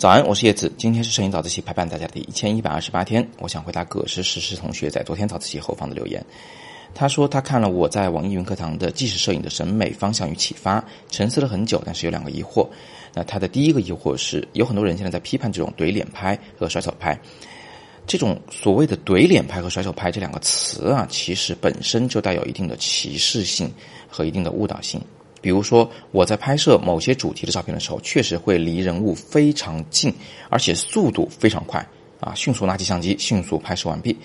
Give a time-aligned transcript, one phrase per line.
[0.00, 0.72] 早安，我是叶子。
[0.78, 3.28] 今天是摄影早自习陪伴大家的一千一百二十八天。
[3.38, 6.24] 我想回答葛诗实时同学在昨天早自习后方的留言。
[6.94, 12.66] 他说他看了我在网易云课堂的纪实摄影的审美方向与启发，沉思了很久，但是有两个疑惑。
[13.12, 17.20] 那他的第一个疑惑是，有很多人现在在批判这种怼脸拍和甩手拍。
[18.06, 23.70] 这种所谓的怼脸拍和甩手拍这两个词啊，其实本身就带有一定的歧视性
[24.08, 24.98] 和一定的误导性。
[25.40, 30.12] 比如说，我在拍摄某些主题的照片的时候，确实会离人物非常近，
[30.48, 31.84] 而且速度非常快
[32.20, 34.16] 啊，迅速拿起相机，迅速拍摄完毕。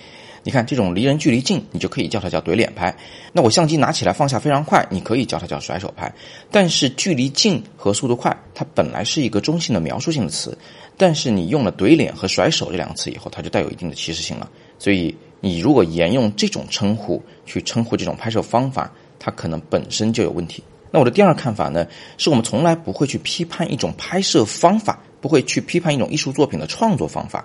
[0.42, 2.96] 你看，这种离人距离近，你就可以叫它叫怼脸拍。
[3.32, 6.14] 那我相机拿起来放下非常快，你可以叫它叫甩手拍。
[6.52, 10.56] 但是距离近和速度快，它本来是一个中性的描述性的词，
[10.96, 14.48] 但是你用了怼脸和甩手这两个词以后，它就带有一定的歧视性了。
[14.78, 20.62] 所以，你如果沿用这种称呼去称呼这种拍摄方法，它可能本身就有问题。
[20.96, 21.86] 那我的第二看法呢，
[22.16, 27.44] 是我们从来不会去批判一种拍摄方法，不会去批判一种艺术作品的创作方法。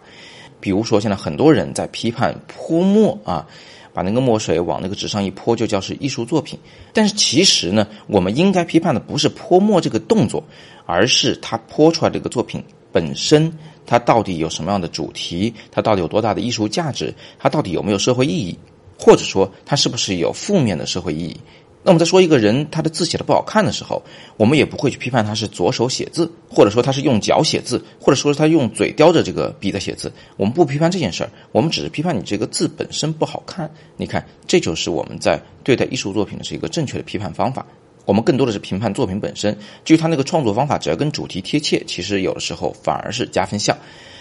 [0.62, 3.46] 比如说，现在很多人在批判泼墨啊，
[3.92, 6.58] 把那个墨水往那个纸上一泼，就叫是艺术作品。
[6.94, 10.42] 但是其实呢，我们应该批判的不是泼墨这个动作，
[10.86, 13.52] 而是它泼出来这个作品本身，
[13.86, 18.58] 它到底有什么样的主题，它到底有多大的艺术价值，它到底有没有社会意义，
[18.98, 21.38] 或者说它是不是有负面的社会意义。
[21.84, 24.04] 那我们在说一个人他的字写的不好看的时候，
[24.38, 30.12] 我们也不会去批判他是左手写字，或者说他是用脚写字，或者说他用嘴叼着这个笔在写字。
[30.38, 33.70] 我们不批判这件事儿，我们只是批判你这个字本身不好看。
[33.98, 37.66] 你看，这就是我们在对待艺术作品的是一个正确的批判方法。
[38.06, 43.78] 我们更多的是评判作品本身，至于他那个创作方法，只要跟主题贴切，其实有的时候反而是加分项。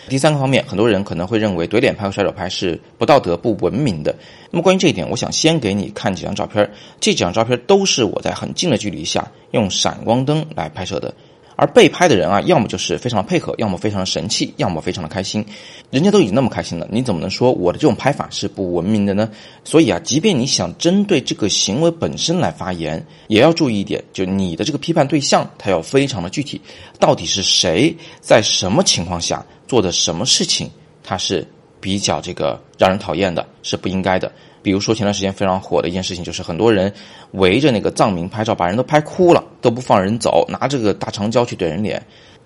[0.09, 4.15] 第三个方面，很多人可能会认为怼脸拍和甩手拍是不道德、不文明的。
[4.51, 6.69] 那么关于这一点，我想先给你看几张照片。
[6.99, 11.15] 这几张照片都是我在很近的距离下用闪光灯来拍摄的。
[11.61, 15.45] 而被拍的人啊，要么就是非常的配合，要么非常的神气，要么非常的开心。
[15.91, 19.29] 人家都已经那么开心了，你怎么能说我的这种拍法是不文明的呢？
[19.63, 26.59] 所以啊，即便你想针对这个行为本身来发言，也要注意一点，就你的这个批判对象，他要非常的具体，
[26.99, 30.71] 到底是谁，在什么情况下做的什么事情，
[31.05, 31.47] 他是
[31.79, 34.33] 比较这个让人讨厌的，是不应该的。
[34.63, 36.93] 比如说前段时间非常火的一件事情，就是很多人
[37.33, 42.03] 围着那个藏民拍照，把人都拍哭了，都不放人走，拿这个大长焦去怼人脸。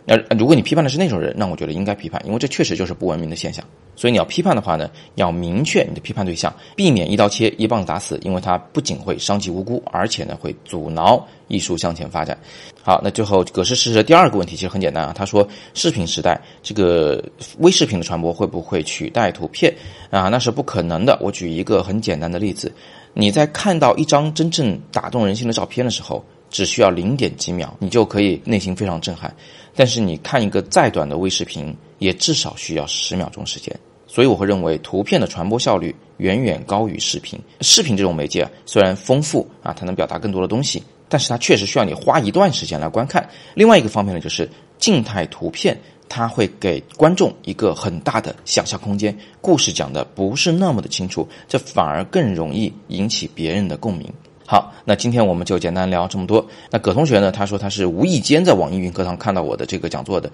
[0.06, 3.64] 那如果你批判的是那种人，那我觉得应该批判，因为这确实就是不文明的现象。
[3.96, 12.36] 所以你要批判的话呢，要明确你的批判对象，避免一刀切、一棒子打死，因为它不仅会伤及无辜，而且呢会阻挠艺术向前发展。
[12.82, 17.24] 好，那最后葛诗实的第二个问题其实很简单啊，他说视频时代这个
[17.60, 19.72] 微视频的传播会不会取代图片
[20.10, 20.28] 啊？
[20.28, 21.16] 那是不可能的。
[21.22, 22.70] 我举一个很简单的例子，
[23.14, 26.22] 你在看到一张真正打动人心的照片的时候。
[26.54, 29.34] 只需要零点几秒，你就可以内心非常震撼。
[29.74, 33.76] 但是你看一个再短的微视频，也至少需要十秒钟时间。
[34.06, 37.36] 所以我会认为，图片的传播效率远远高于视频。
[37.60, 43.28] 视频这种媒介啊虽然丰富啊，它能表达更多的东西，但是它确实需要你花一段时间来观看。
[43.54, 44.48] 另外一个方面呢，就是
[44.78, 45.76] 静态图片，
[46.08, 54.08] 它会给观众一个很大的想象空间，故事讲的不是那么的清楚，这反而更容易引起别人的共鸣。
[54.46, 56.46] 好，那今天我们就简单聊这么多。
[56.70, 57.32] 那葛同学呢？
[57.32, 60.30] 他说他是无意间在网易云课堂看到我的这个讲座的，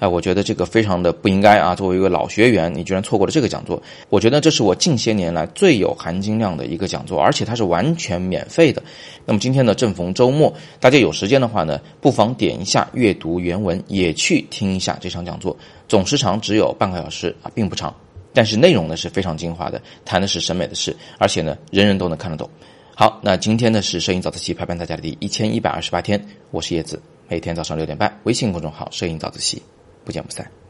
[0.00, 1.72] 哎，我觉得这个非常的不应该啊！
[1.72, 3.80] 作为一个老学员，你居然错过了这个讲座。
[4.08, 8.82] 我觉得这是我近些年来最有含金量的一个讲座，而且它是完全免费的。
[9.24, 15.56] 那么今天呢，正逢周末，大家有时间的话呢，不妨点一下阅读原文，也去听一下这场讲座。
[15.86, 17.94] 总时长只有半个小时啊，并不长，
[18.34, 22.50] 但是内容呢是非常精华的，谈的是审美的事，而且呢，人人都能看得懂。
[22.94, 29.62] 好，那今天呢是摄影早自习陪伴大家的第一千一百二十八天，我是叶子，每天早上六点半，微信公众号“摄影早自习”，
[30.04, 30.61] 不见不散。